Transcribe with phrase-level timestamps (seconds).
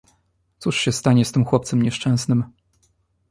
[0.59, 2.43] Cóż się stanie z tym chłopcem nieszczęsnym!